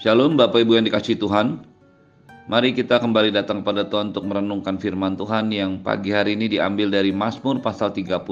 Shalom 0.00 0.32
Bapak 0.32 0.64
Ibu 0.64 0.80
yang 0.80 0.88
dikasih 0.88 1.20
Tuhan. 1.20 1.60
Mari 2.48 2.72
kita 2.72 3.04
kembali 3.04 3.36
datang 3.36 3.60
pada 3.60 3.84
Tuhan 3.84 4.16
untuk 4.16 4.24
merenungkan 4.24 4.80
firman 4.80 5.12
Tuhan 5.12 5.52
yang 5.52 5.84
pagi 5.84 6.08
hari 6.08 6.40
ini 6.40 6.48
diambil 6.48 6.88
dari 6.88 7.12
Mazmur 7.12 7.60
pasal 7.60 7.92
31 7.92 8.24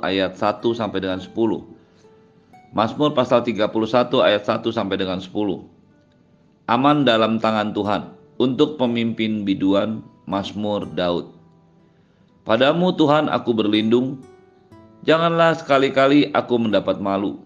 ayat 0.00 0.32
1 0.32 0.64
sampai 0.64 0.98
dengan 1.04 1.20
10. 1.20 1.28
Mazmur 2.72 3.12
pasal 3.12 3.44
31 3.44 3.68
ayat 4.24 4.48
1 4.48 4.64
sampai 4.72 4.96
dengan 4.96 5.20
10. 5.20 5.28
Aman 6.72 7.04
dalam 7.04 7.36
tangan 7.36 7.76
Tuhan 7.76 8.08
untuk 8.40 8.80
pemimpin 8.80 9.44
biduan 9.44 10.00
Mazmur 10.24 10.88
Daud. 10.88 11.36
Padamu 12.48 12.96
Tuhan 12.96 13.28
aku 13.28 13.52
berlindung, 13.52 14.24
janganlah 15.04 15.52
sekali-kali 15.52 16.32
aku 16.32 16.56
mendapat 16.56 16.96
malu. 16.96 17.43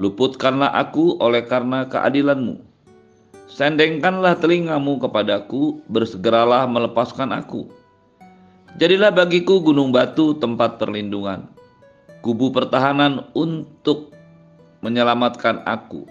Luputkanlah 0.00 0.72
aku 0.72 1.20
oleh 1.20 1.44
karena 1.44 1.84
keadilanmu 1.88 2.72
Sendengkanlah 3.52 4.40
telingamu 4.40 4.96
kepadaku, 4.96 5.84
bersegeralah 5.84 6.64
melepaskan 6.64 7.36
aku. 7.36 7.68
Jadilah 8.80 9.12
bagiku 9.12 9.60
gunung 9.60 9.92
batu 9.92 10.32
tempat 10.40 10.80
perlindungan, 10.80 11.44
kubu 12.24 12.48
pertahanan 12.48 13.28
untuk 13.36 14.08
menyelamatkan 14.80 15.60
aku. 15.68 16.08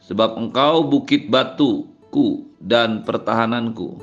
Sebab 0.00 0.40
engkau 0.40 0.80
bukit 0.88 1.28
batuku 1.28 2.48
dan 2.56 3.04
pertahananku. 3.04 4.00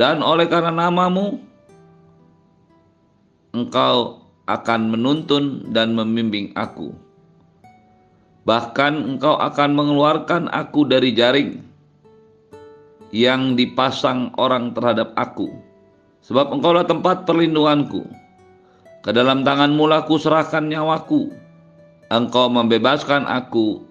Dan 0.00 0.24
oleh 0.24 0.48
karena 0.48 0.72
namamu, 0.72 1.44
engkau 3.52 4.24
akan 4.48 4.96
menuntun 4.96 5.68
dan 5.76 5.92
membimbing 5.92 6.56
aku 6.56 6.96
Bahkan 8.48 8.92
engkau 9.04 9.36
akan 9.36 9.76
mengeluarkan 9.76 10.48
aku 10.48 10.88
dari 10.88 11.12
jaring 11.12 11.60
yang 13.12 13.52
dipasang 13.52 14.32
orang 14.40 14.72
terhadap 14.72 15.12
aku. 15.20 15.52
Sebab 16.24 16.56
engkaulah 16.56 16.88
tempat 16.88 17.28
perlindunganku. 17.28 18.08
Ke 19.04 19.12
dalam 19.12 19.44
tanganmu 19.44 19.84
lah 19.84 20.08
ku 20.08 20.16
serahkan 20.16 20.64
nyawaku. 20.64 21.28
Engkau 22.08 22.48
membebaskan 22.48 23.28
aku, 23.28 23.84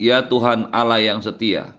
ya 0.00 0.24
Tuhan 0.24 0.72
Allah 0.72 1.04
yang 1.04 1.20
setia. 1.20 1.76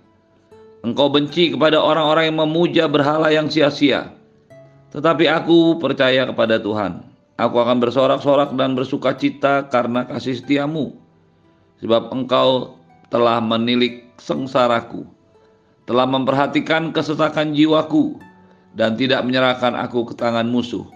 Engkau 0.85 1.09
benci 1.09 1.49
kepada 1.49 1.81
orang-orang 1.81 2.29
yang 2.29 2.45
memuja 2.45 2.85
berhala 2.85 3.33
yang 3.33 3.49
sia-sia. 3.49 4.13
Tetapi 4.93 5.25
aku 5.25 5.81
percaya 5.81 6.29
kepada 6.29 6.61
Tuhan. 6.61 7.01
Aku 7.41 7.57
akan 7.57 7.81
bersorak-sorak 7.81 8.53
dan 8.53 8.77
bersuka 8.77 9.17
cita 9.17 9.65
karena 9.65 10.05
kasih 10.05 10.37
setiamu 10.37 11.00
sebab 11.81 12.13
engkau 12.13 12.77
telah 13.09 13.41
menilik 13.41 14.07
sengsaraku, 14.21 15.03
telah 15.89 16.07
memperhatikan 16.07 16.93
kesesakan 16.93 17.51
jiwaku, 17.51 18.15
dan 18.71 18.95
tidak 18.95 19.25
menyerahkan 19.27 19.75
aku 19.75 20.07
ke 20.07 20.13
tangan 20.15 20.47
musuh, 20.47 20.87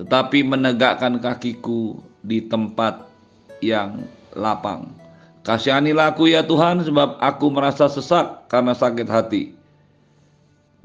tetapi 0.00 0.40
menegakkan 0.46 1.20
kakiku 1.20 2.00
di 2.24 2.40
tempat 2.40 3.04
yang 3.60 4.06
lapang. 4.32 4.88
Kasihanilah 5.42 6.14
aku 6.14 6.30
ya 6.30 6.46
Tuhan, 6.46 6.86
sebab 6.86 7.18
aku 7.18 7.46
merasa 7.50 7.90
sesak 7.90 8.46
karena 8.46 8.72
sakit 8.78 9.08
hati. 9.10 9.52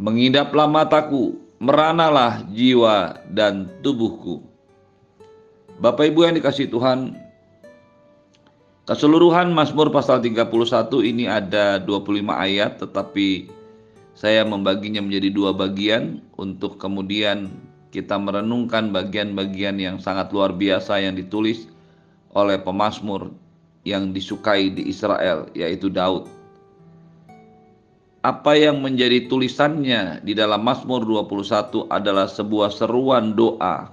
Mengidaplah 0.01 0.65
mataku, 0.65 1.37
meranalah 1.61 2.41
jiwa 2.49 3.21
dan 3.29 3.69
tubuhku. 3.85 4.41
Bapak 5.77 6.09
Ibu 6.09 6.25
yang 6.25 6.35
dikasih 6.41 6.73
Tuhan, 6.73 7.13
Keseluruhan 8.87 9.51
Mazmur 9.51 9.91
pasal 9.91 10.23
31 10.23 10.47
ini 11.03 11.27
ada 11.27 11.75
25 11.75 12.23
ayat 12.31 12.79
tetapi 12.79 13.51
saya 14.15 14.47
membaginya 14.47 15.03
menjadi 15.03 15.27
dua 15.27 15.51
bagian 15.51 16.23
untuk 16.39 16.79
kemudian 16.79 17.51
kita 17.91 18.15
merenungkan 18.15 18.95
bagian-bagian 18.95 19.75
yang 19.75 19.99
sangat 19.99 20.31
luar 20.31 20.55
biasa 20.55 21.03
yang 21.03 21.19
ditulis 21.19 21.67
oleh 22.31 22.55
pemazmur 22.63 23.27
yang 23.83 24.15
disukai 24.15 24.71
di 24.71 24.87
Israel 24.87 25.51
yaitu 25.51 25.91
Daud. 25.91 26.31
Apa 28.23 28.55
yang 28.55 28.79
menjadi 28.79 29.27
tulisannya 29.27 30.23
di 30.23 30.31
dalam 30.31 30.63
Mazmur 30.63 31.03
21 31.03 31.91
adalah 31.91 32.31
sebuah 32.31 32.71
seruan 32.71 33.35
doa 33.35 33.91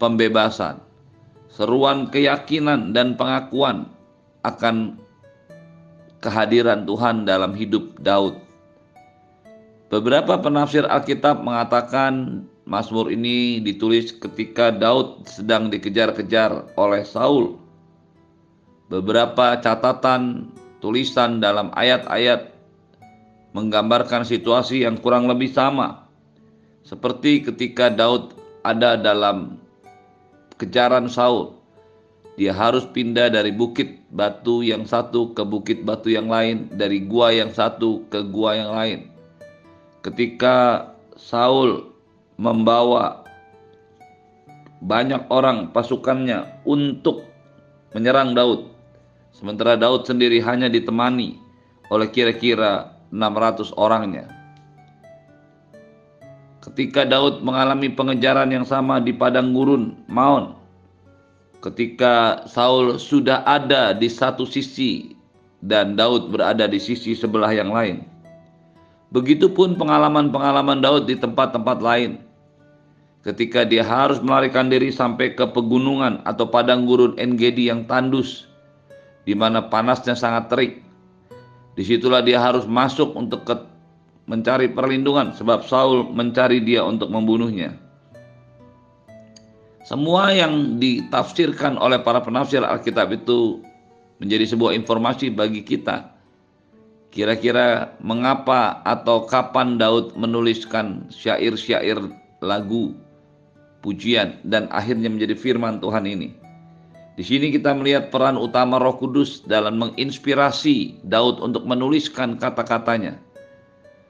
pembebasan 0.00 0.85
seruan 1.56 2.12
keyakinan 2.12 2.92
dan 2.92 3.16
pengakuan 3.16 3.88
akan 4.44 5.00
kehadiran 6.20 6.84
Tuhan 6.84 7.24
dalam 7.24 7.56
hidup 7.56 7.96
Daud. 8.04 8.36
Beberapa 9.88 10.36
penafsir 10.36 10.84
Alkitab 10.84 11.40
mengatakan 11.40 12.44
Mazmur 12.66 13.08
ini 13.08 13.62
ditulis 13.62 14.10
ketika 14.10 14.74
Daud 14.74 15.24
sedang 15.24 15.70
dikejar-kejar 15.72 16.76
oleh 16.76 17.06
Saul. 17.06 17.56
Beberapa 18.90 19.56
catatan 19.62 20.50
tulisan 20.82 21.38
dalam 21.38 21.70
ayat-ayat 21.78 22.52
menggambarkan 23.54 24.26
situasi 24.26 24.82
yang 24.82 24.98
kurang 24.98 25.30
lebih 25.30 25.48
sama. 25.54 26.10
Seperti 26.82 27.46
ketika 27.46 27.86
Daud 27.86 28.34
ada 28.66 28.98
dalam 28.98 29.62
kejaran 30.56 31.08
Saul. 31.08 31.56
Dia 32.36 32.52
harus 32.52 32.84
pindah 32.84 33.32
dari 33.32 33.48
bukit 33.48 34.04
batu 34.12 34.60
yang 34.60 34.84
satu 34.84 35.32
ke 35.32 35.40
bukit 35.40 35.88
batu 35.88 36.12
yang 36.12 36.28
lain, 36.28 36.68
dari 36.76 37.00
gua 37.00 37.32
yang 37.32 37.48
satu 37.48 38.04
ke 38.12 38.20
gua 38.28 38.52
yang 38.60 38.72
lain. 38.76 39.00
Ketika 40.04 40.90
Saul 41.16 41.88
membawa 42.36 43.24
banyak 44.84 45.32
orang 45.32 45.72
pasukannya 45.72 46.44
untuk 46.68 47.24
menyerang 47.96 48.36
Daud, 48.36 48.68
sementara 49.32 49.80
Daud 49.80 50.04
sendiri 50.04 50.36
hanya 50.44 50.68
ditemani 50.68 51.40
oleh 51.88 52.12
kira-kira 52.12 52.92
600 53.08 53.72
orangnya. 53.80 54.35
Ketika 56.66 57.06
Daud 57.06 57.46
mengalami 57.46 57.86
pengejaran 57.86 58.50
yang 58.50 58.66
sama 58.66 58.98
di 58.98 59.14
padang 59.14 59.54
gurun 59.54 59.94
Maon, 60.10 60.58
ketika 61.62 62.42
Saul 62.50 62.98
sudah 62.98 63.46
ada 63.46 63.94
di 63.94 64.10
satu 64.10 64.42
sisi 64.42 65.14
dan 65.62 65.94
Daud 65.94 66.34
berada 66.34 66.66
di 66.66 66.82
sisi 66.82 67.14
sebelah 67.14 67.54
yang 67.54 67.70
lain. 67.70 68.02
Begitupun 69.14 69.78
pengalaman-pengalaman 69.78 70.82
Daud 70.82 71.06
di 71.06 71.14
tempat-tempat 71.14 71.78
lain. 71.78 72.18
Ketika 73.22 73.62
dia 73.62 73.86
harus 73.86 74.18
melarikan 74.18 74.66
diri 74.66 74.90
sampai 74.90 75.38
ke 75.38 75.46
pegunungan 75.46 76.22
atau 76.26 76.50
padang 76.50 76.82
gurun 76.82 77.14
Engedi 77.14 77.70
yang 77.70 77.86
tandus, 77.86 78.50
di 79.22 79.38
mana 79.38 79.62
panasnya 79.62 80.18
sangat 80.18 80.50
terik. 80.50 80.72
Di 81.78 81.82
situlah 81.86 82.26
dia 82.26 82.42
harus 82.42 82.66
masuk 82.66 83.14
untuk 83.14 83.46
ke 83.46 83.54
mencari 84.26 84.70
perlindungan 84.70 85.32
sebab 85.34 85.62
Saul 85.64 86.10
mencari 86.10 86.58
dia 86.62 86.82
untuk 86.82 87.10
membunuhnya. 87.10 87.78
Semua 89.86 90.34
yang 90.34 90.82
ditafsirkan 90.82 91.78
oleh 91.78 92.02
para 92.02 92.18
penafsir 92.18 92.58
Alkitab 92.58 93.14
itu 93.14 93.62
menjadi 94.18 94.50
sebuah 94.50 94.74
informasi 94.74 95.30
bagi 95.30 95.62
kita. 95.62 96.10
Kira-kira 97.14 97.94
mengapa 98.02 98.82
atau 98.82 99.24
kapan 99.30 99.78
Daud 99.78 100.18
menuliskan 100.18 101.06
syair-syair 101.08 101.96
lagu 102.42 102.98
pujian 103.80 104.42
dan 104.42 104.66
akhirnya 104.74 105.06
menjadi 105.06 105.38
firman 105.38 105.78
Tuhan 105.78 106.02
ini. 106.02 106.34
Di 107.14 107.24
sini 107.24 107.54
kita 107.54 107.72
melihat 107.72 108.10
peran 108.10 108.36
utama 108.36 108.76
Roh 108.82 108.98
Kudus 108.98 109.40
dalam 109.46 109.80
menginspirasi 109.80 111.06
Daud 111.06 111.40
untuk 111.40 111.64
menuliskan 111.64 112.36
kata-katanya 112.36 113.16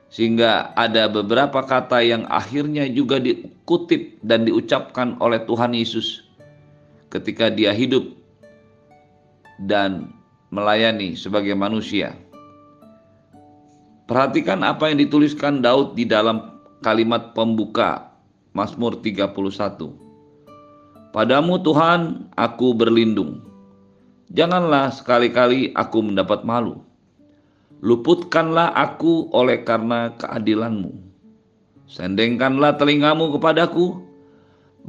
sehingga 0.09 0.71
ada 0.79 1.11
beberapa 1.11 1.67
kata 1.67 1.99
yang 2.01 2.23
akhirnya 2.31 2.87
juga 2.87 3.19
dikutip 3.19 4.23
dan 4.23 4.47
diucapkan 4.47 5.19
oleh 5.19 5.43
Tuhan 5.45 5.75
Yesus 5.75 6.27
ketika 7.11 7.51
dia 7.51 7.75
hidup 7.75 8.15
dan 9.67 10.15
melayani 10.55 11.19
sebagai 11.19 11.59
manusia. 11.59 12.15
Perhatikan 14.07 14.63
apa 14.63 14.87
yang 14.87 15.03
dituliskan 15.03 15.59
Daud 15.59 15.99
di 15.99 16.07
dalam 16.07 16.63
kalimat 16.79 17.35
pembuka 17.35 18.15
Mazmur 18.55 19.03
31. 19.03 19.35
Padamu 21.11 21.59
Tuhan 21.59 22.31
aku 22.39 22.71
berlindung. 22.71 23.43
Janganlah 24.31 24.95
sekali-kali 24.95 25.75
aku 25.75 25.99
mendapat 26.07 26.47
malu. 26.47 26.86
Luputkanlah 27.85 28.73
aku 28.73 29.29
oleh 29.37 29.61
karena 29.61 30.13
keadilanmu. 30.17 30.97
Sendengkanlah 31.87 32.81
telingamu 32.81 33.37
kepadaku, 33.37 34.01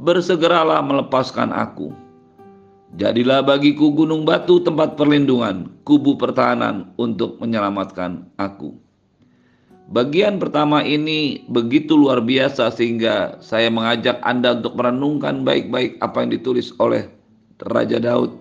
bersegeralah 0.00 0.80
melepaskan 0.80 1.52
aku. 1.52 1.92
Jadilah 2.96 3.44
bagiku 3.44 3.92
gunung 3.92 4.24
batu 4.24 4.64
tempat 4.64 4.96
perlindungan, 4.96 5.68
kubu 5.84 6.16
pertahanan 6.16 6.88
untuk 6.96 7.36
menyelamatkan 7.36 8.24
aku. 8.40 8.72
Bagian 9.88 10.36
pertama 10.40 10.84
ini 10.84 11.44
begitu 11.48 11.96
luar 11.96 12.20
biasa 12.20 12.72
sehingga 12.72 13.40
saya 13.40 13.72
mengajak 13.72 14.20
Anda 14.24 14.56
untuk 14.56 14.76
merenungkan 14.76 15.44
baik-baik 15.44 15.96
apa 16.00 16.24
yang 16.24 16.30
ditulis 16.32 16.72
oleh 16.80 17.08
Raja 17.68 17.96
Daud. 18.00 18.36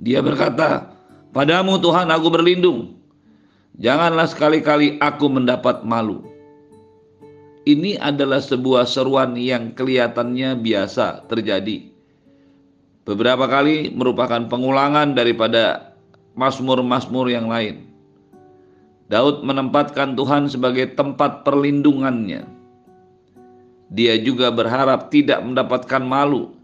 Dia 0.00 0.24
berkata, 0.24 0.99
"Padamu 1.30 1.78
Tuhan 1.78 2.10
aku 2.10 2.28
berlindung. 2.30 2.98
Janganlah 3.78 4.26
sekali-kali 4.26 4.98
aku 4.98 5.26
mendapat 5.30 5.82
malu." 5.86 6.26
Ini 7.64 8.00
adalah 8.00 8.40
sebuah 8.40 8.88
seruan 8.88 9.36
yang 9.36 9.76
kelihatannya 9.76 10.58
biasa 10.58 11.28
terjadi 11.28 11.90
beberapa 13.10 13.50
kali 13.50 13.90
merupakan 13.90 14.46
pengulangan 14.46 15.18
daripada 15.18 15.96
mazmur-mazmur 16.38 17.26
yang 17.26 17.50
lain. 17.50 17.90
Daud 19.10 19.42
menempatkan 19.42 20.14
Tuhan 20.14 20.46
sebagai 20.46 20.94
tempat 20.94 21.42
perlindungannya. 21.42 22.46
Dia 23.90 24.14
juga 24.22 24.54
berharap 24.54 25.10
tidak 25.10 25.42
mendapatkan 25.42 25.98
malu 25.98 26.54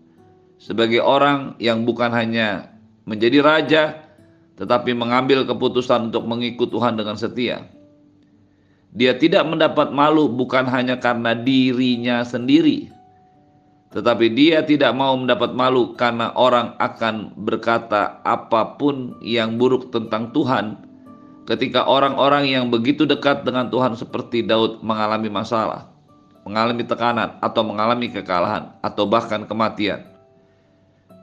sebagai 0.62 1.03
orang 1.03 1.59
yang 1.59 1.83
bukan 1.83 2.15
hanya 2.15 2.71
menjadi 3.03 3.43
raja, 3.43 3.83
tetapi 4.56 4.97
mengambil 4.97 5.44
keputusan 5.44 6.12
untuk 6.12 6.25
mengikut 6.25 6.73
Tuhan 6.73 6.97
dengan 6.97 7.17
setia. 7.17 7.69
Dia 8.97 9.12
tidak 9.12 9.44
mendapat 9.44 9.93
malu 9.93 10.32
bukan 10.32 10.64
hanya 10.73 10.97
karena 10.97 11.37
dirinya 11.37 12.25
sendiri, 12.25 12.88
tetapi 13.93 14.32
dia 14.32 14.64
tidak 14.64 14.97
mau 14.97 15.12
mendapat 15.14 15.53
malu 15.53 15.93
karena 15.93 16.32
orang 16.32 16.73
akan 16.81 17.37
berkata 17.37 18.25
apa 18.25 18.81
pun 18.81 19.20
yang 19.20 19.61
buruk 19.61 19.93
tentang 19.93 20.32
Tuhan 20.32 20.81
ketika 21.44 21.85
orang-orang 21.85 22.50
yang 22.50 22.73
begitu 22.73 23.06
dekat 23.06 23.47
dengan 23.47 23.69
Tuhan 23.69 23.94
seperti 23.94 24.43
Daud 24.43 24.82
mengalami 24.82 25.31
masalah, 25.31 25.87
mengalami 26.49 26.82
tekanan 26.82 27.38
atau 27.38 27.62
mengalami 27.62 28.11
kekalahan 28.11 28.75
atau 28.81 29.05
bahkan 29.06 29.44
kematian. 29.44 30.16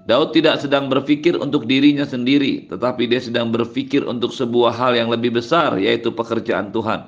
Daud 0.03 0.35
tidak 0.35 0.59
sedang 0.59 0.91
berpikir 0.91 1.39
untuk 1.39 1.63
dirinya 1.63 2.03
sendiri, 2.03 2.67
tetapi 2.67 3.07
dia 3.07 3.23
sedang 3.23 3.55
berpikir 3.55 4.03
untuk 4.03 4.35
sebuah 4.35 4.75
hal 4.75 4.99
yang 4.99 5.07
lebih 5.07 5.31
besar, 5.39 5.79
yaitu 5.79 6.11
pekerjaan 6.11 6.75
Tuhan. 6.75 7.07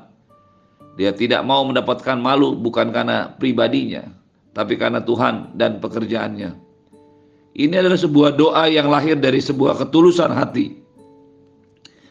Dia 0.95 1.11
tidak 1.11 1.43
mau 1.43 1.67
mendapatkan 1.67 2.15
malu 2.15 2.55
bukan 2.55 2.95
karena 2.95 3.35
pribadinya, 3.35 4.07
tapi 4.55 4.79
karena 4.79 5.03
Tuhan 5.03 5.59
dan 5.59 5.83
pekerjaannya. 5.83 6.55
Ini 7.55 7.75
adalah 7.83 7.99
sebuah 7.99 8.39
doa 8.39 8.63
yang 8.71 8.87
lahir 8.87 9.19
dari 9.19 9.43
sebuah 9.43 9.75
ketulusan 9.83 10.31
hati. 10.31 10.79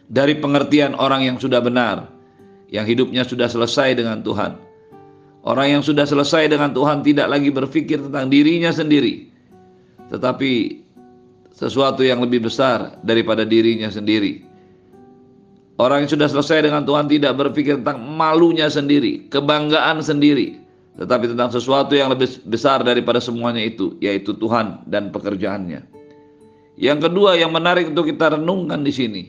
Dari 0.05 0.37
pengertian 0.37 0.93
orang 1.01 1.25
yang 1.25 1.37
sudah 1.41 1.65
benar, 1.65 2.13
yang 2.69 2.85
hidupnya 2.85 3.25
sudah 3.25 3.49
selesai 3.49 3.97
dengan 3.97 4.21
Tuhan. 4.21 4.53
Orang 5.49 5.81
yang 5.81 5.83
sudah 5.85 6.05
selesai 6.05 6.53
dengan 6.53 6.77
Tuhan 6.77 7.01
tidak 7.01 7.29
lagi 7.33 7.49
berpikir 7.49 8.05
tentang 8.05 8.29
dirinya 8.29 8.69
sendiri, 8.69 9.33
tetapi 10.13 10.83
sesuatu 11.55 12.03
yang 12.03 12.19
lebih 12.21 12.45
besar 12.45 12.99
daripada 13.07 13.47
dirinya 13.47 13.87
sendiri. 13.89 14.43
Orang 15.79 16.07
yang 16.07 16.11
sudah 16.11 16.31
selesai 16.31 16.71
dengan 16.71 16.87
Tuhan 16.87 17.11
tidak 17.11 17.35
berpikir 17.35 17.83
tentang 17.83 18.03
malunya 18.03 18.71
sendiri, 18.71 19.27
kebanggaan 19.31 19.99
sendiri, 20.03 20.59
tetapi 20.99 21.35
tentang 21.35 21.51
sesuatu 21.51 21.99
yang 21.99 22.15
lebih 22.15 22.31
besar 22.47 22.83
daripada 22.87 23.19
semuanya 23.19 23.63
itu, 23.63 23.99
yaitu 23.99 24.35
Tuhan 24.39 24.87
dan 24.87 25.11
pekerjaannya. 25.11 25.83
Yang 26.79 26.99
kedua 27.11 27.39
yang 27.39 27.51
menarik 27.51 27.91
untuk 27.91 28.07
kita 28.07 28.39
renungkan 28.39 28.87
di 28.87 28.95
sini, 28.95 29.23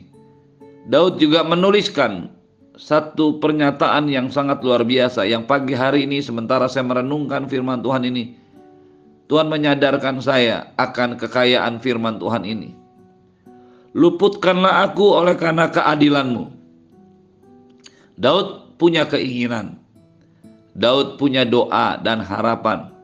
Daud 0.86 1.18
juga 1.18 1.42
menuliskan 1.42 2.30
satu 2.78 3.42
pernyataan 3.42 4.06
yang 4.06 4.30
sangat 4.30 4.62
luar 4.62 4.86
biasa 4.86 5.26
yang 5.26 5.48
pagi 5.48 5.72
hari 5.72 6.04
ini 6.06 6.22
sementara 6.22 6.70
saya 6.70 6.86
merenungkan 6.86 7.48
firman 7.50 7.80
Tuhan 7.82 8.04
ini 8.06 8.36
Tuhan 9.26 9.50
menyadarkan 9.50 10.22
saya 10.22 10.70
akan 10.78 11.18
kekayaan 11.18 11.82
firman 11.82 12.18
Tuhan 12.22 12.46
ini 12.46 12.70
luputkanlah 13.96 14.90
aku 14.90 15.18
oleh 15.22 15.34
karena 15.34 15.70
keadilanmu 15.70 16.52
Daud 18.16 18.78
punya 18.78 19.04
keinginan 19.08 19.80
Daud 20.76 21.16
punya 21.16 21.48
doa 21.48 21.96
dan 22.00 22.20
harapan 22.20 22.96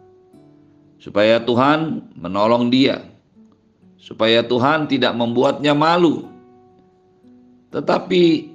supaya 1.02 1.42
Tuhan 1.42 2.06
menolong 2.14 2.70
dia, 2.70 3.02
supaya 3.98 4.46
Tuhan 4.46 4.86
tidak 4.86 5.10
membuatnya 5.18 5.74
malu. 5.74 6.30
Tetapi 7.74 8.54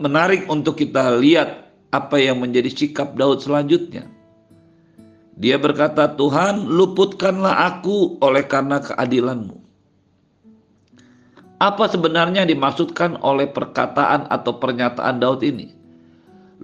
menarik 0.00 0.48
untuk 0.48 0.80
kita 0.80 1.20
lihat 1.20 1.68
apa 1.92 2.16
yang 2.16 2.40
menjadi 2.40 2.72
sikap 2.72 3.12
Daud 3.20 3.44
selanjutnya. 3.44 4.08
Dia 5.34 5.58
berkata, 5.58 6.14
"Tuhan, 6.14 6.70
luputkanlah 6.70 7.74
aku 7.74 8.22
oleh 8.22 8.46
karena 8.46 8.78
keadilanmu." 8.78 9.58
Apa 11.58 11.90
sebenarnya 11.90 12.46
dimaksudkan 12.46 13.18
oleh 13.22 13.50
perkataan 13.50 14.30
atau 14.30 14.58
pernyataan 14.58 15.18
Daud 15.18 15.42
ini? 15.42 15.74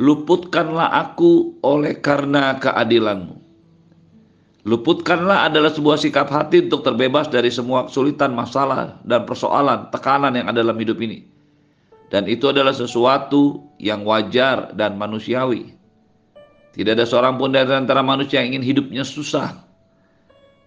luputkanlah 0.01 0.89
aku 0.97 1.61
oleh 1.61 1.99
karena 1.99 2.57
keadilanmu. 2.57 3.37
Luputkanlah 4.69 5.49
adalah 5.49 5.73
sebuah 5.73 5.97
sikap 5.97 6.29
hati 6.29 6.69
untuk 6.69 6.85
terbebas 6.85 7.33
dari 7.33 7.49
semua 7.49 7.89
kesulitan, 7.89 8.37
masalah, 8.37 9.01
dan 9.09 9.25
persoalan, 9.25 9.89
tekanan 9.89 10.37
yang 10.37 10.53
ada 10.53 10.61
dalam 10.61 10.77
hidup 10.77 11.01
ini. 11.01 11.25
Dan 12.13 12.29
itu 12.29 12.53
adalah 12.53 12.77
sesuatu 12.77 13.65
yang 13.81 14.05
wajar 14.05 14.77
dan 14.77 15.01
manusiawi. 15.01 15.80
Tidak 16.71 16.95
ada 16.95 17.03
seorang 17.03 17.35
pun 17.35 17.51
dari 17.51 17.67
antara 17.75 17.99
manusia 17.99 18.39
yang 18.39 18.55
ingin 18.55 18.63
hidupnya 18.63 19.03
susah, 19.03 19.59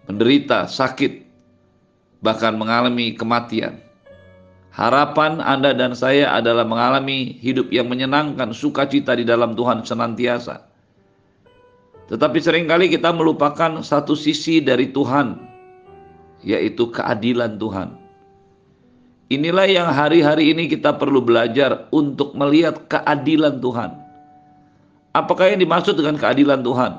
menderita, 0.04 0.68
sakit, 0.68 1.24
bahkan 2.20 2.60
mengalami 2.60 3.16
kematian. 3.16 3.80
Harapan 4.74 5.38
Anda 5.40 5.72
dan 5.72 5.94
saya 5.96 6.34
adalah 6.34 6.66
mengalami 6.66 7.38
hidup 7.40 7.70
yang 7.70 7.88
menyenangkan, 7.88 8.52
sukacita 8.52 9.16
di 9.16 9.24
dalam 9.24 9.56
Tuhan 9.56 9.86
senantiasa. 9.86 10.66
Tetapi 12.10 12.38
sering 12.42 12.68
kali 12.68 12.92
kita 12.92 13.14
melupakan 13.16 13.80
satu 13.80 14.12
sisi 14.12 14.60
dari 14.60 14.92
Tuhan, 14.92 15.40
yaitu 16.44 16.92
keadilan 16.92 17.56
Tuhan. 17.56 17.96
Inilah 19.32 19.64
yang 19.64 19.88
hari-hari 19.88 20.52
ini 20.52 20.68
kita 20.68 21.00
perlu 21.00 21.24
belajar 21.24 21.88
untuk 21.88 22.36
melihat 22.36 22.84
keadilan 22.92 23.56
Tuhan. 23.64 24.03
Apakah 25.14 25.54
yang 25.54 25.62
dimaksud 25.62 25.94
dengan 25.94 26.18
keadilan 26.18 26.66
Tuhan? 26.66 26.92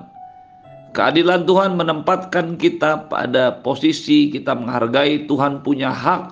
Keadilan 0.96 1.44
Tuhan 1.44 1.76
menempatkan 1.76 2.56
kita 2.56 3.12
pada 3.12 3.60
posisi 3.60 4.32
kita 4.32 4.56
menghargai 4.56 5.28
Tuhan 5.28 5.60
punya 5.60 5.92
hak 5.92 6.32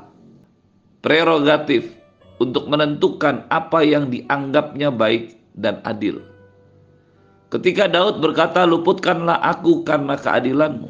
prerogatif 1.04 1.92
untuk 2.40 2.72
menentukan 2.72 3.44
apa 3.52 3.84
yang 3.84 4.08
dianggapnya 4.08 4.88
baik 4.96 5.36
dan 5.60 5.84
adil. 5.84 6.24
Ketika 7.52 7.92
Daud 7.92 8.24
berkata, 8.24 8.64
"Luputkanlah 8.64 9.44
aku 9.44 9.84
karena 9.84 10.16
keadilanmu." 10.16 10.90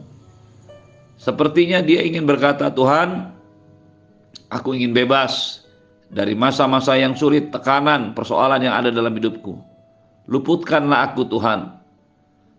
Sepertinya 1.18 1.82
dia 1.82 2.06
ingin 2.06 2.30
berkata, 2.30 2.70
"Tuhan, 2.70 3.34
aku 4.54 4.78
ingin 4.78 4.94
bebas 4.94 5.66
dari 6.14 6.38
masa-masa 6.38 6.94
yang 6.94 7.18
sulit, 7.18 7.50
tekanan, 7.50 8.14
persoalan 8.14 8.62
yang 8.62 8.78
ada 8.78 8.94
dalam 8.94 9.18
hidupku. 9.18 9.73
Luputkanlah 10.28 11.12
aku, 11.12 11.28
Tuhan." 11.28 11.80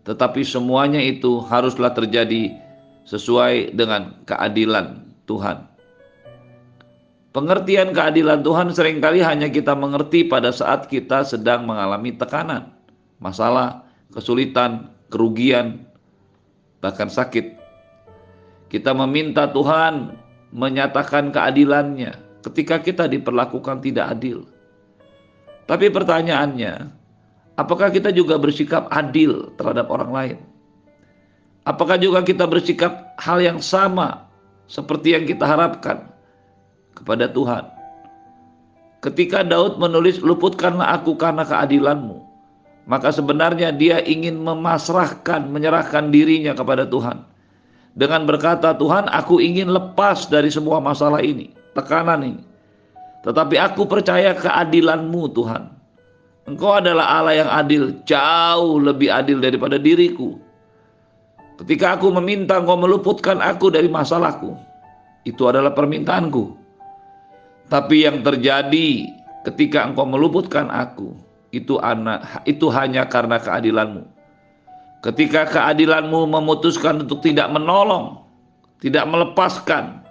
Tetapi 0.05 0.45
semuanya 0.45 1.01
itu 1.01 1.41
haruslah 1.49 1.93
terjadi 1.97 2.53
sesuai 3.09 3.73
dengan 3.73 4.21
keadilan 4.29 5.01
Tuhan. 5.25 5.65
Pengertian 7.35 7.91
keadilan 7.91 8.47
Tuhan 8.47 8.71
sering 8.71 9.03
kali 9.03 9.19
hanya 9.19 9.51
kita 9.51 9.75
mengerti 9.75 10.23
pada 10.23 10.55
saat 10.55 10.87
kita 10.87 11.27
sedang 11.27 11.67
mengalami 11.67 12.15
tekanan, 12.15 12.71
masalah, 13.19 13.83
kesulitan, 14.15 14.95
kerugian, 15.11 15.83
bahkan 16.79 17.11
sakit. 17.11 17.59
Kita 18.71 18.95
meminta 18.95 19.51
Tuhan 19.51 20.15
menyatakan 20.55 21.35
keadilannya 21.35 22.15
ketika 22.47 22.79
kita 22.79 23.11
diperlakukan 23.11 23.83
tidak 23.83 24.15
adil. 24.15 24.47
Tapi 25.67 25.91
pertanyaannya, 25.91 26.93
apakah 27.59 27.91
kita 27.91 28.15
juga 28.15 28.39
bersikap 28.39 28.87
adil 28.91 29.51
terhadap 29.59 29.91
orang 29.91 30.11
lain? 30.11 30.39
Apakah 31.65 31.97
juga 31.97 32.21
kita 32.21 32.45
bersikap 32.45 33.17
hal 33.17 33.41
yang 33.41 33.59
sama 33.59 34.29
seperti 34.69 35.17
yang 35.17 35.25
kita 35.25 35.49
harapkan? 35.49 36.15
kepada 36.95 37.29
Tuhan. 37.29 37.67
Ketika 39.03 39.45
Daud 39.45 39.77
menulis 39.77 40.23
luputkanlah 40.25 40.97
aku 40.97 41.19
karena 41.21 41.45
keadilanmu, 41.45 42.25
maka 42.89 43.13
sebenarnya 43.13 43.75
dia 43.75 44.01
ingin 44.01 44.41
memasrahkan, 44.41 45.51
menyerahkan 45.51 46.09
dirinya 46.09 46.57
kepada 46.57 46.89
Tuhan. 46.89 47.35
dengan 47.95 48.27
berkata, 48.27 48.75
"Tuhan, 48.75 49.07
aku 49.07 49.39
ingin 49.39 49.71
lepas 49.71 50.27
dari 50.27 50.51
semua 50.51 50.83
masalah 50.83 51.23
ini, 51.23 51.55
tekanan 51.79 52.27
ini. 52.27 52.43
Tetapi 53.23 53.55
aku 53.55 53.87
percaya 53.87 54.35
keadilan-Mu, 54.35 55.31
Tuhan. 55.31 55.74
Engkau 56.45 56.77
adalah 56.77 57.21
Allah 57.21 57.35
yang 57.41 57.51
adil, 57.51 57.83
jauh 58.05 58.77
lebih 58.77 59.09
adil 59.09 59.41
daripada 59.41 59.81
diriku. 59.81 60.37
Ketika 61.57 61.97
aku 61.97 62.13
meminta 62.21 62.61
Engkau 62.61 62.77
meluputkan 62.77 63.41
aku 63.41 63.73
dari 63.73 63.89
masalahku, 63.89 64.53
itu 65.25 65.41
adalah 65.49 65.73
permintaanku. 65.73 66.53
Tapi 67.73 68.05
yang 68.05 68.21
terjadi 68.21 69.09
ketika 69.49 69.89
Engkau 69.89 70.05
meluputkan 70.05 70.69
aku, 70.69 71.17
itu 71.49 71.81
anak 71.81 72.45
itu 72.45 72.69
hanya 72.69 73.09
karena 73.09 73.41
keadilanmu. 73.41 74.05
Ketika 75.01 75.49
keadilanmu 75.49 76.29
memutuskan 76.29 77.09
untuk 77.09 77.25
tidak 77.25 77.49
menolong, 77.49 78.21
tidak 78.85 79.09
melepaskan, 79.09 80.05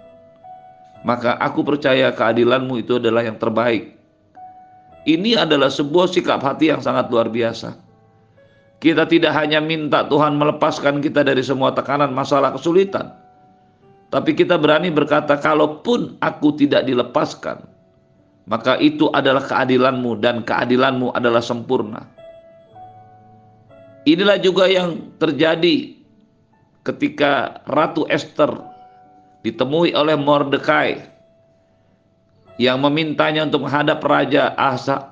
maka 1.06 1.38
aku 1.38 1.62
percaya 1.62 2.10
keadilanmu 2.10 2.82
itu 2.82 2.98
adalah 2.98 3.22
yang 3.22 3.38
terbaik. 3.38 3.93
Ini 5.04 5.36
adalah 5.36 5.68
sebuah 5.68 6.08
sikap 6.08 6.40
hati 6.40 6.72
yang 6.72 6.80
sangat 6.80 7.12
luar 7.12 7.28
biasa. 7.28 7.76
Kita 8.80 9.04
tidak 9.04 9.36
hanya 9.36 9.60
minta 9.60 10.04
Tuhan 10.08 10.36
melepaskan 10.36 11.04
kita 11.04 11.24
dari 11.24 11.40
semua 11.44 11.72
tekanan, 11.72 12.12
masalah, 12.12 12.52
kesulitan, 12.56 13.12
tapi 14.14 14.30
kita 14.30 14.54
berani 14.54 14.94
berkata, 14.94 15.34
"Kalaupun 15.34 16.20
aku 16.22 16.54
tidak 16.54 16.86
dilepaskan, 16.86 17.66
maka 18.46 18.78
itu 18.78 19.10
adalah 19.10 19.42
keadilanmu, 19.42 20.22
dan 20.22 20.46
keadilanmu 20.46 21.10
adalah 21.18 21.42
sempurna." 21.42 22.06
Inilah 24.06 24.38
juga 24.38 24.68
yang 24.68 25.16
terjadi 25.16 25.96
ketika 26.86 27.64
Ratu 27.66 28.06
Esther 28.06 28.52
ditemui 29.42 29.96
oleh 29.96 30.14
Mordekai 30.14 31.13
yang 32.60 32.78
memintanya 32.78 33.46
untuk 33.46 33.66
menghadap 33.66 33.98
Raja 34.04 34.54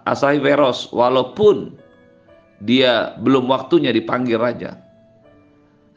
Asahveros 0.07 0.95
walaupun 0.95 1.75
dia 2.63 3.19
belum 3.19 3.51
waktunya 3.51 3.91
dipanggil 3.91 4.39
raja. 4.39 4.79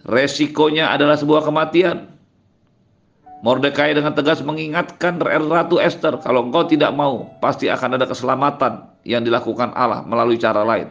Resikonya 0.06 0.94
adalah 0.94 1.18
sebuah 1.18 1.46
kematian. 1.46 2.10
Mordekai 3.46 3.94
dengan 3.94 4.18
tegas 4.18 4.42
mengingatkan 4.42 5.22
Ratu 5.22 5.78
Esther, 5.78 6.18
kalau 6.26 6.50
engkau 6.50 6.66
tidak 6.66 6.90
mau, 6.98 7.30
pasti 7.38 7.70
akan 7.70 7.94
ada 7.94 8.10
keselamatan 8.10 8.90
yang 9.06 9.22
dilakukan 9.22 9.70
Allah 9.78 10.02
melalui 10.02 10.42
cara 10.42 10.66
lain. 10.66 10.90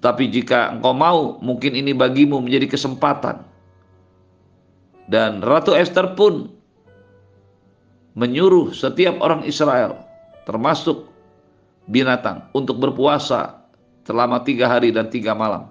Tetapi 0.00 0.24
jika 0.32 0.72
engkau 0.72 0.96
mau, 0.96 1.36
mungkin 1.44 1.76
ini 1.76 1.92
bagimu 1.92 2.40
menjadi 2.40 2.72
kesempatan. 2.72 3.44
Dan 5.04 5.44
Ratu 5.44 5.76
Esther 5.76 6.16
pun 6.16 6.48
menyuruh 8.14 8.70
setiap 8.70 9.18
orang 9.18 9.42
Israel, 9.46 9.98
termasuk 10.46 11.10
binatang, 11.90 12.46
untuk 12.54 12.78
berpuasa 12.78 13.60
selama 14.06 14.40
tiga 14.46 14.70
hari 14.70 14.94
dan 14.94 15.10
tiga 15.10 15.34
malam. 15.34 15.68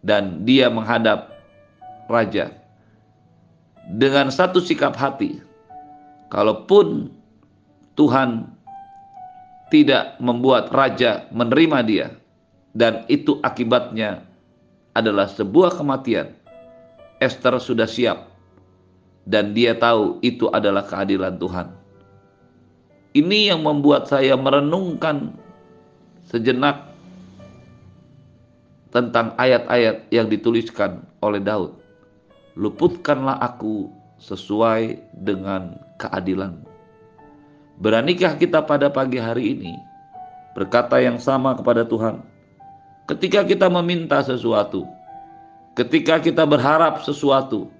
Dan 0.00 0.48
dia 0.48 0.72
menghadap 0.72 1.28
raja 2.08 2.56
dengan 3.92 4.32
satu 4.32 4.64
sikap 4.64 4.96
hati. 4.96 5.44
Kalaupun 6.32 7.12
Tuhan 7.98 8.48
tidak 9.68 10.16
membuat 10.22 10.72
raja 10.72 11.28
menerima 11.34 11.78
dia, 11.84 12.06
dan 12.72 13.04
itu 13.12 13.36
akibatnya 13.44 14.24
adalah 14.96 15.28
sebuah 15.28 15.76
kematian. 15.76 16.32
Esther 17.20 17.60
sudah 17.60 17.84
siap 17.84 18.29
dan 19.28 19.52
dia 19.52 19.76
tahu 19.76 20.20
itu 20.24 20.48
adalah 20.52 20.84
keadilan 20.84 21.36
Tuhan. 21.36 21.68
Ini 23.10 23.54
yang 23.54 23.66
membuat 23.66 24.06
saya 24.06 24.38
merenungkan 24.38 25.34
sejenak 26.30 26.90
tentang 28.94 29.34
ayat-ayat 29.34 30.06
yang 30.14 30.30
dituliskan 30.30 31.02
oleh 31.18 31.42
Daud. 31.42 31.74
Luputkanlah 32.54 33.38
aku 33.42 33.90
sesuai 34.22 34.98
dengan 35.14 35.78
keadilan. 35.98 36.62
Beranikah 37.80 38.36
kita 38.36 38.60
pada 38.62 38.92
pagi 38.92 39.16
hari 39.16 39.56
ini 39.56 39.72
berkata 40.52 41.00
yang 41.00 41.16
sama 41.16 41.56
kepada 41.56 41.86
Tuhan? 41.86 42.20
Ketika 43.08 43.42
kita 43.42 43.66
meminta 43.66 44.22
sesuatu, 44.22 44.86
ketika 45.74 46.20
kita 46.22 46.44
berharap 46.46 47.02
sesuatu, 47.02 47.72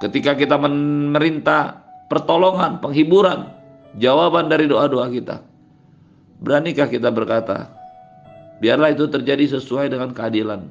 ketika 0.00 0.32
kita 0.34 0.56
memerintah 0.56 1.84
pertolongan, 2.08 2.80
penghiburan, 2.80 3.52
jawaban 4.00 4.48
dari 4.48 4.66
doa-doa 4.66 5.12
kita, 5.12 5.44
beranikah 6.40 6.88
kita 6.88 7.12
berkata, 7.12 7.68
biarlah 8.64 8.96
itu 8.96 9.06
terjadi 9.06 9.60
sesuai 9.60 9.92
dengan 9.92 10.10
keadilan. 10.16 10.66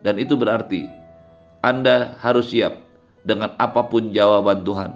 Dan 0.00 0.16
itu 0.16 0.34
berarti 0.34 0.88
Anda 1.60 2.16
harus 2.24 2.50
siap 2.50 2.80
dengan 3.28 3.52
apa 3.60 3.86
pun 3.86 4.10
jawaban 4.10 4.64
Tuhan. 4.64 4.90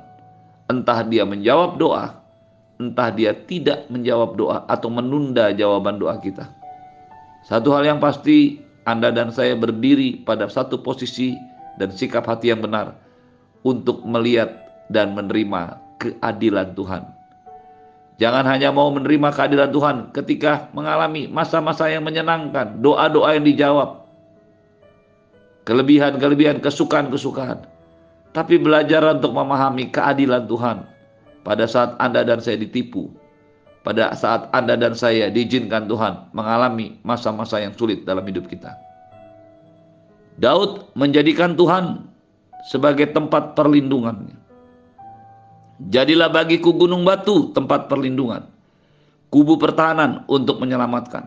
Entah 0.70 1.02
dia 1.02 1.26
menjawab 1.26 1.82
doa, 1.82 2.14
entah 2.78 3.10
dia 3.10 3.34
tidak 3.34 3.90
menjawab 3.90 4.38
doa 4.38 4.62
atau 4.70 4.86
menunda 4.86 5.50
jawaban 5.50 5.98
doa 5.98 6.16
kita. 6.22 6.46
Satu 7.42 7.74
hal 7.74 7.88
yang 7.90 7.98
pasti, 7.98 8.62
Anda 8.86 9.10
dan 9.10 9.34
saya 9.34 9.58
berdiri 9.58 10.22
pada 10.22 10.46
satu 10.46 10.78
posisi 10.78 11.34
dan 11.82 11.90
sikap 11.90 12.22
hati 12.28 12.54
yang 12.54 12.62
benar 12.62 13.09
untuk 13.66 14.02
melihat 14.06 14.70
dan 14.88 15.12
menerima 15.14 15.78
keadilan 16.00 16.72
Tuhan. 16.74 17.02
Jangan 18.20 18.44
hanya 18.44 18.68
mau 18.68 18.92
menerima 18.92 19.32
keadilan 19.32 19.70
Tuhan 19.72 19.96
ketika 20.12 20.68
mengalami 20.76 21.24
masa-masa 21.24 21.88
yang 21.88 22.04
menyenangkan, 22.04 22.84
doa-doa 22.84 23.32
yang 23.32 23.48
dijawab, 23.48 24.04
kelebihan-kelebihan, 25.64 26.60
kesukaan-kesukaan. 26.60 27.64
Tapi 28.36 28.60
belajar 28.60 29.02
untuk 29.16 29.32
memahami 29.34 29.88
keadilan 29.88 30.44
Tuhan 30.46 30.84
pada 31.42 31.64
saat 31.64 31.96
Anda 31.96 32.22
dan 32.22 32.44
saya 32.44 32.60
ditipu, 32.60 33.08
pada 33.82 34.12
saat 34.12 34.52
Anda 34.52 34.76
dan 34.76 34.92
saya 34.92 35.32
diizinkan 35.32 35.88
Tuhan 35.88 36.28
mengalami 36.36 37.00
masa-masa 37.02 37.56
yang 37.58 37.72
sulit 37.74 38.04
dalam 38.04 38.22
hidup 38.28 38.46
kita. 38.46 38.76
Daud 40.36 40.92
menjadikan 40.92 41.56
Tuhan 41.56 42.09
sebagai 42.66 43.08
tempat 43.12 43.56
perlindungannya. 43.56 44.36
Jadilah 45.88 46.28
bagiku 46.28 46.76
gunung 46.76 47.08
batu 47.08 47.56
tempat 47.56 47.88
perlindungan, 47.88 48.44
kubu 49.32 49.56
pertahanan 49.56 50.28
untuk 50.28 50.60
menyelamatkan. 50.60 51.24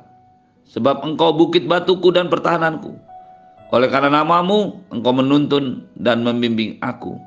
Sebab 0.69 1.01
engkau 1.05 1.33
bukit 1.33 1.65
batuku 1.65 2.13
dan 2.13 2.29
pertahananku. 2.29 2.93
Oleh 3.73 3.89
karena 3.89 4.21
namamu, 4.21 4.85
engkau 4.93 5.13
menuntun 5.13 5.89
dan 5.97 6.21
membimbing 6.21 6.77
aku. 6.85 7.17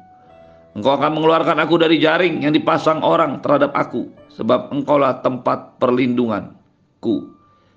Engkau 0.78 0.94
akan 0.94 1.18
mengeluarkan 1.18 1.58
aku 1.58 1.74
dari 1.80 1.98
jaring 1.98 2.46
yang 2.46 2.54
dipasang 2.54 3.02
orang 3.02 3.42
terhadap 3.42 3.74
aku, 3.74 4.06
sebab 4.30 4.70
engkaulah 4.70 5.24
tempat 5.24 5.80
perlindunganku. 5.82 7.32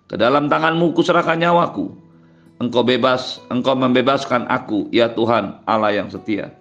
Ke 0.06 0.16
dalam 0.20 0.46
tanganmu 0.52 0.94
kuserahkan 0.94 1.42
nyawaku. 1.42 2.09
Engkau 2.60 2.84
bebas, 2.84 3.40
engkau 3.48 3.72
membebaskan 3.72 4.44
aku, 4.52 4.92
ya 4.92 5.08
Tuhan 5.16 5.64
Allah 5.64 5.96
yang 5.96 6.12
setia. 6.12 6.52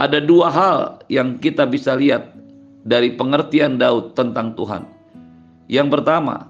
Ada 0.00 0.24
dua 0.24 0.48
hal 0.48 1.04
yang 1.12 1.36
kita 1.36 1.68
bisa 1.68 1.92
lihat 1.92 2.32
dari 2.88 3.12
pengertian 3.12 3.76
Daud 3.76 4.16
tentang 4.16 4.56
Tuhan. 4.56 4.88
Yang 5.68 6.00
pertama, 6.00 6.48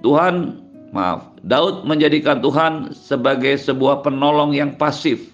Tuhan, 0.00 0.64
maaf, 0.96 1.36
Daud 1.44 1.84
menjadikan 1.84 2.40
Tuhan 2.40 2.96
sebagai 2.96 3.54
sebuah 3.60 4.00
penolong 4.00 4.56
yang 4.56 4.74
pasif 4.80 5.32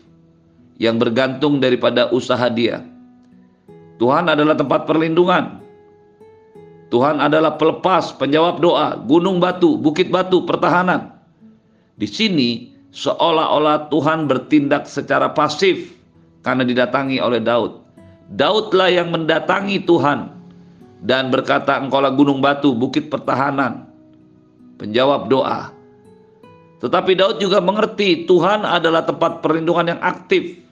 yang 0.78 0.98
bergantung 0.98 1.58
daripada 1.58 2.10
usaha 2.14 2.46
dia. 2.50 2.82
Tuhan 3.98 4.30
adalah 4.30 4.54
tempat 4.54 4.86
perlindungan. 4.86 5.58
Tuhan 6.88 7.20
adalah 7.20 7.60
pelepas, 7.60 8.16
penjawab 8.16 8.62
doa, 8.62 8.96
gunung 9.04 9.42
batu, 9.42 9.76
bukit 9.76 10.08
batu, 10.08 10.46
pertahanan. 10.46 11.17
Di 11.98 12.06
sini 12.06 12.70
seolah-olah 12.94 13.90
Tuhan 13.90 14.30
bertindak 14.30 14.86
secara 14.86 15.34
pasif 15.34 15.92
karena 16.46 16.62
didatangi 16.62 17.18
oleh 17.18 17.42
Daud. 17.42 17.84
Daudlah 18.38 18.88
yang 18.92 19.10
mendatangi 19.10 19.82
Tuhan 19.82 20.30
dan 21.02 21.34
berkata, 21.34 21.80
"Engkaulah 21.80 22.14
gunung 22.14 22.38
batu, 22.38 22.72
bukit 22.72 23.10
pertahanan." 23.10 23.88
Penjawab 24.78 25.26
doa. 25.26 25.74
Tetapi 26.78 27.18
Daud 27.18 27.42
juga 27.42 27.58
mengerti 27.58 28.22
Tuhan 28.30 28.62
adalah 28.62 29.02
tempat 29.02 29.42
perlindungan 29.42 29.98
yang 29.98 30.00
aktif 30.00 30.68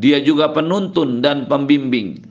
dia 0.00 0.18
juga 0.24 0.48
penuntun 0.50 1.20
dan 1.20 1.44
pembimbing. 1.44 2.24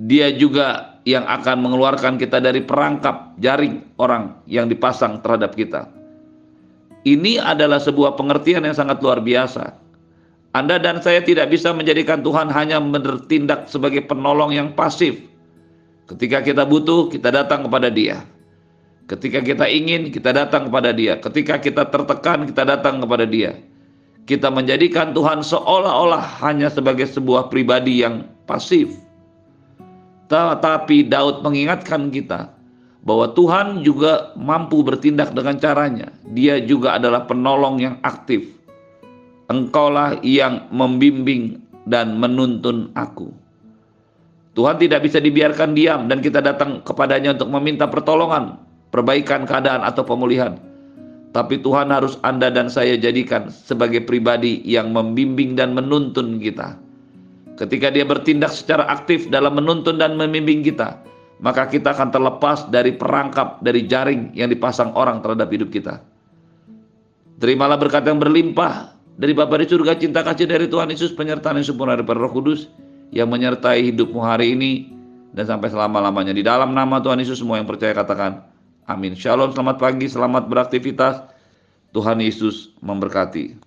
Dia 0.00 0.32
juga 0.34 0.98
yang 1.06 1.24
akan 1.24 1.64
mengeluarkan 1.64 2.18
kita 2.18 2.42
dari 2.42 2.64
perangkap 2.64 3.36
jaring 3.38 3.94
orang 4.00 4.42
yang 4.50 4.66
dipasang 4.66 5.22
terhadap 5.22 5.54
kita. 5.54 5.86
Ini 7.00 7.40
adalah 7.40 7.80
sebuah 7.80 8.20
pengertian 8.20 8.68
yang 8.68 8.76
sangat 8.76 9.00
luar 9.00 9.24
biasa. 9.24 9.72
Anda 10.52 10.76
dan 10.76 11.00
saya 11.00 11.24
tidak 11.24 11.48
bisa 11.48 11.72
menjadikan 11.72 12.20
Tuhan 12.20 12.52
hanya 12.52 12.82
bertindak 12.82 13.70
sebagai 13.70 14.04
penolong 14.04 14.52
yang 14.52 14.68
pasif. 14.76 15.16
Ketika 16.10 16.42
kita 16.42 16.66
butuh, 16.66 17.08
kita 17.08 17.30
datang 17.30 17.64
kepada 17.64 17.88
Dia. 17.88 18.26
Ketika 19.06 19.40
kita 19.40 19.64
ingin, 19.70 20.10
kita 20.10 20.34
datang 20.34 20.68
kepada 20.68 20.90
Dia. 20.90 21.16
Ketika 21.22 21.56
kita 21.62 21.88
tertekan, 21.88 22.50
kita 22.50 22.66
datang 22.66 23.00
kepada 23.00 23.24
Dia. 23.24 23.56
Kita 24.26 24.50
menjadikan 24.52 25.16
Tuhan 25.16 25.40
seolah-olah 25.40 26.42
hanya 26.44 26.68
sebagai 26.68 27.08
sebuah 27.08 27.48
pribadi 27.48 28.02
yang 28.02 28.26
pasif. 28.44 28.90
Tetapi 30.28 31.10
Daud 31.10 31.42
mengingatkan 31.46 32.10
kita 32.12 32.59
bahwa 33.04 33.32
Tuhan 33.32 33.80
juga 33.80 34.36
mampu 34.36 34.84
bertindak 34.84 35.32
dengan 35.32 35.56
caranya. 35.56 36.08
Dia 36.32 36.60
juga 36.60 37.00
adalah 37.00 37.24
penolong 37.24 37.80
yang 37.80 37.96
aktif 38.04 38.60
Engkaulah 39.50 40.22
yang 40.22 40.70
membimbing 40.70 41.58
dan 41.90 42.14
menuntun 42.22 42.94
aku. 42.94 43.34
Tuhan 44.54 44.78
tidak 44.78 45.02
bisa 45.10 45.18
dibiarkan 45.18 45.74
diam 45.74 46.06
dan 46.06 46.22
kita 46.22 46.38
datang 46.38 46.86
kepadanya 46.86 47.34
untuk 47.34 47.50
meminta 47.58 47.90
pertolongan, 47.90 48.62
perbaikan 48.94 49.50
keadaan 49.50 49.82
atau 49.82 50.06
pemulihan. 50.06 50.54
Tapi 51.34 51.58
Tuhan 51.66 51.90
harus 51.90 52.14
Anda 52.22 52.54
dan 52.54 52.70
saya 52.70 52.94
jadikan 52.94 53.50
sebagai 53.50 54.06
pribadi 54.06 54.62
yang 54.62 54.94
membimbing 54.94 55.58
dan 55.58 55.74
menuntun 55.74 56.38
kita. 56.38 56.78
Ketika 57.58 57.90
dia 57.90 58.06
bertindak 58.06 58.54
secara 58.54 58.86
aktif 58.86 59.26
dalam 59.34 59.58
menuntun 59.58 59.98
dan 59.98 60.14
membimbing 60.14 60.62
kita, 60.62 60.94
maka 61.40 61.66
kita 61.66 61.96
akan 61.96 62.12
terlepas 62.12 62.68
dari 62.68 62.92
perangkap, 62.94 63.64
dari 63.64 63.88
jaring 63.88 64.36
yang 64.36 64.52
dipasang 64.52 64.92
orang 64.92 65.24
terhadap 65.24 65.48
hidup 65.48 65.72
kita. 65.72 66.04
Terimalah 67.40 67.80
berkat 67.80 68.04
yang 68.04 68.20
berlimpah 68.20 68.92
dari 69.16 69.32
Bapa 69.32 69.56
di 69.56 69.66
surga 69.68 69.96
cinta 69.96 70.20
kasih 70.20 70.44
dari 70.44 70.68
Tuhan 70.68 70.92
Yesus 70.92 71.16
penyertaan 71.16 71.56
yang 71.56 71.66
sempurna 71.66 71.96
dari 71.96 72.04
Roh 72.04 72.32
Kudus 72.32 72.68
yang 73.12 73.32
menyertai 73.32 73.88
hidupmu 73.92 74.20
hari 74.20 74.52
ini 74.52 74.92
dan 75.32 75.48
sampai 75.48 75.72
selama-lamanya 75.72 76.36
di 76.36 76.44
dalam 76.44 76.76
nama 76.76 77.00
Tuhan 77.00 77.16
Yesus 77.20 77.40
semua 77.40 77.56
yang 77.56 77.68
percaya 77.68 77.96
katakan 77.96 78.44
amin. 78.84 79.16
Shalom, 79.16 79.56
selamat 79.56 79.76
pagi, 79.80 80.06
selamat 80.08 80.48
beraktivitas. 80.48 81.24
Tuhan 81.90 82.22
Yesus 82.22 82.70
memberkati. 82.78 83.66